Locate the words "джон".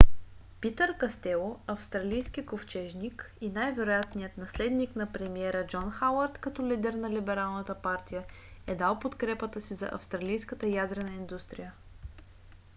5.67-5.91